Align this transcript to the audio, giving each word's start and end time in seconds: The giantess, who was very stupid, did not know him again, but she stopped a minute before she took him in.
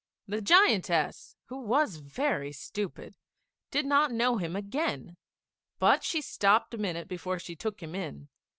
The 0.27 0.41
giantess, 0.41 1.35
who 1.45 1.59
was 1.61 1.97
very 1.97 2.51
stupid, 2.51 3.13
did 3.69 3.85
not 3.85 4.11
know 4.11 4.37
him 4.37 4.55
again, 4.55 5.15
but 5.77 6.03
she 6.03 6.21
stopped 6.21 6.73
a 6.73 6.79
minute 6.79 7.07
before 7.07 7.37
she 7.37 7.55
took 7.55 7.83
him 7.83 7.93
in. 7.93 8.27